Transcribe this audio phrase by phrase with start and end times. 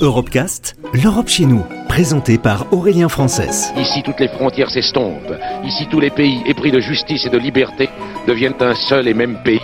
[0.00, 3.72] Europecast, l'Europe chez nous, présenté par Aurélien Frances.
[3.76, 5.34] Ici, toutes les frontières s'estompent.
[5.64, 7.88] Ici, tous les pays épris de justice et de liberté
[8.26, 9.60] deviennent un seul et même pays,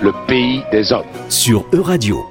[0.00, 1.06] le pays des hommes.
[1.28, 2.26] Sur Euradio.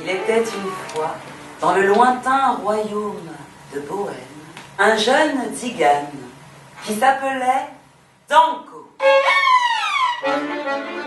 [0.00, 1.16] Il était une fois,
[1.60, 3.14] dans le lointain royaume
[3.74, 4.14] de Bohême,
[4.78, 6.06] un jeune tzigane
[6.84, 7.68] qui s'appelait
[8.28, 8.55] Danko.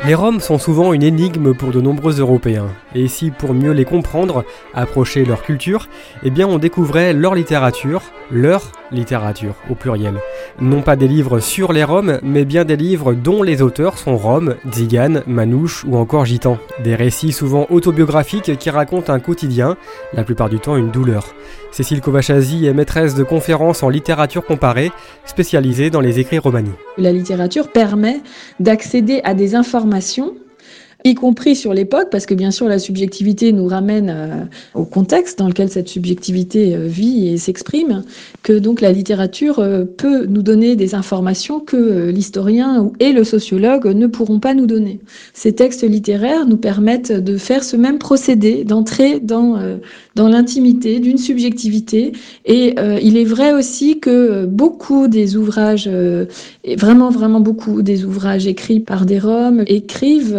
[0.09, 2.69] Les Roms sont souvent une énigme pour de nombreux Européens.
[2.95, 5.87] Et si pour mieux les comprendre, approcher leur culture,
[6.23, 10.15] eh bien on découvrait leur littérature, leur littérature au pluriel.
[10.59, 14.17] Non pas des livres sur les Roms, mais bien des livres dont les auteurs sont
[14.17, 16.57] Roms, Tziganes, Manouches ou encore Gitans.
[16.83, 19.77] Des récits souvent autobiographiques qui racontent un quotidien,
[20.13, 21.33] la plupart du temps une douleur.
[21.71, 24.91] Cécile Kovachazi est maîtresse de conférences en littérature comparée,
[25.25, 26.71] spécialisée dans les écrits romani.
[26.97, 28.21] La littérature permet
[28.59, 30.33] d'accéder à des informations
[31.05, 35.39] y compris sur l'époque, parce que bien sûr la subjectivité nous ramène euh, au contexte
[35.39, 38.03] dans lequel cette subjectivité euh, vit et s'exprime,
[38.43, 43.87] que donc la littérature euh, peut nous donner des informations que l'historien et le sociologue
[43.87, 44.99] ne pourront pas nous donner.
[45.33, 49.57] Ces textes littéraires nous permettent de faire ce même procédé, d'entrer dans,
[50.15, 52.11] dans l'intimité d'une subjectivité,
[52.45, 55.89] et il est vrai aussi que beaucoup des ouvrages,
[56.77, 60.37] vraiment vraiment beaucoup des ouvrages écrits par des Roms, écrivent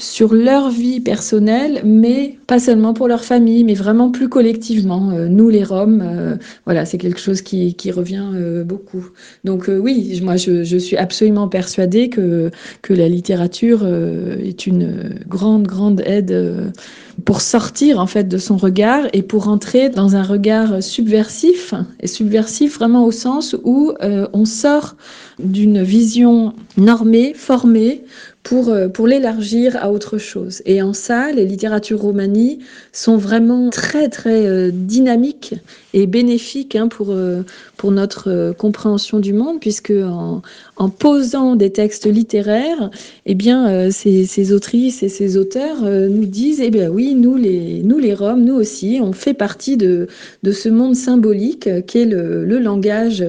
[0.00, 5.10] sur leur vie personnelle, mais pas seulement pour leur famille, mais vraiment plus collectivement.
[5.10, 9.10] Euh, nous, les Roms, euh, voilà, c'est quelque chose qui, revient euh, beaucoup.
[9.44, 12.50] Donc oui, moi, je, je, suis absolument persuadée que,
[12.82, 16.72] que la littérature est une grande, grande aide
[17.24, 22.06] pour sortir en fait de son regard et pour entrer dans un regard subversif et
[22.06, 23.92] subversif vraiment au sens où
[24.32, 24.94] on sort
[25.38, 28.04] d'une vision normée, formée
[28.42, 30.62] pour, euh, pour l'élargir à autre chose.
[30.64, 32.60] Et en ça, les littératures romanies
[32.92, 35.54] sont vraiment très, très euh, dynamiques
[35.92, 37.42] et bénéfiques hein, pour, euh,
[37.76, 40.40] pour notre compréhension du monde, puisque en,
[40.88, 42.90] posant des textes littéraires,
[43.26, 47.82] eh bien, ces, ces, autrices et ces auteurs nous disent, eh bien oui, nous les,
[47.82, 50.08] nous les Roms, nous aussi, on fait partie de,
[50.42, 53.24] de ce monde symbolique qu'est le, le langage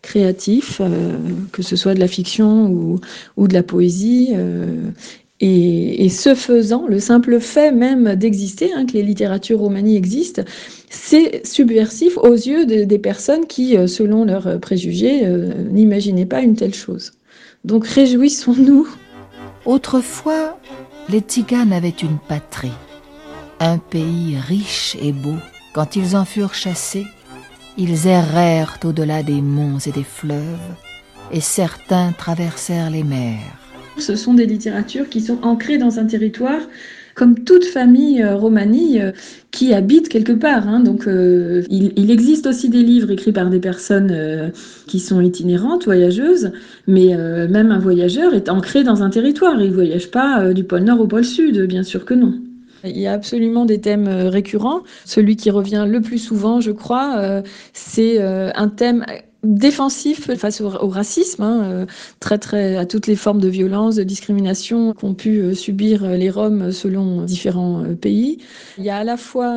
[0.00, 0.80] créatif,
[1.52, 2.98] que ce soit de la fiction ou,
[3.36, 4.34] ou de la poésie.
[4.46, 4.90] Euh,
[5.40, 10.42] et, ce faisant, le simple fait même d'exister, hein, que les littératures romanies existent,
[10.88, 16.56] c'est subversif aux yeux des personnes qui, euh, selon leurs préjugés, euh, n'imaginaient pas une
[16.56, 17.12] telle chose.
[17.64, 18.88] Donc réjouissons-nous.
[19.66, 20.58] Autrefois,
[21.10, 22.70] les Tziganes avaient une patrie,
[23.60, 25.36] un pays riche et beau.
[25.74, 27.06] Quand ils en furent chassés,
[27.76, 30.40] ils errèrent au-delà des monts et des fleuves,
[31.30, 33.65] et certains traversèrent les mers.
[33.98, 36.60] Ce sont des littératures qui sont ancrées dans un territoire,
[37.16, 39.10] comme toute famille euh, romanie euh,
[39.50, 40.68] qui habite quelque part.
[40.68, 40.80] Hein.
[40.80, 44.52] Donc, euh, il, existe aussi des livres écrits par des personnes
[44.86, 46.52] qui sont itinérantes, voyageuses,
[46.86, 47.16] mais
[47.48, 49.60] même un voyageur est ancré dans un territoire.
[49.60, 52.34] Il ne voyage pas du pôle Nord au pôle Sud, bien sûr que non.
[52.84, 54.82] Il y a absolument des thèmes récurrents.
[55.04, 57.42] Celui qui revient le plus souvent, je crois,
[57.72, 59.04] c'est un thème
[59.46, 61.86] défensif face au, racisme, hein, euh,
[62.20, 66.16] très très à toutes les formes de violence, de discrimination qu'ont pu euh, subir euh,
[66.16, 68.38] les Roms selon différents pays.
[68.78, 69.54] Il y a à la fois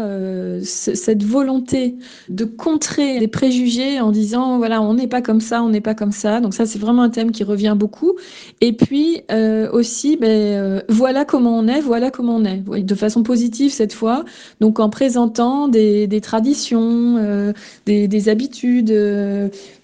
[0.63, 1.95] cette volonté
[2.29, 5.95] de contrer les préjugés en disant voilà on n'est pas comme ça, on n'est pas
[5.95, 6.39] comme ça.
[6.41, 8.16] Donc ça c'est vraiment un thème qui revient beaucoup.
[8.62, 9.23] Et puis
[9.72, 14.25] aussi ben, voilà comment on est, voilà comment on est, de façon positive cette fois.
[14.62, 17.53] Donc en présentant des, des traditions,
[17.85, 18.94] des, des habitudes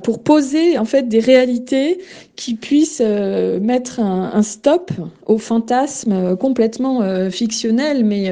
[0.03, 1.99] pour poser en fait des réalités
[2.35, 4.91] qui puissent euh, mettre un, stop
[5.25, 8.29] au fantasme euh, complètement euh, fictionnel, mais,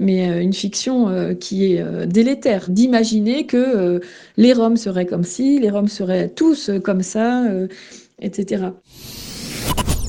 [0.00, 4.00] une fiction qui est délétère, d'imaginer que
[4.36, 7.44] les Roms seraient comme ci, les Roms seraient tous comme ça,
[8.20, 8.66] etc.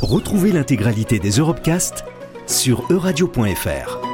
[0.01, 2.03] Retrouvez l'intégralité des Europecast
[2.47, 4.08] sur euradio.fr.